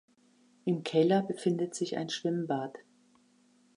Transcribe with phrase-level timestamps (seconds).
[0.65, 2.73] Im Keller befindet sich ein Schwimmbad.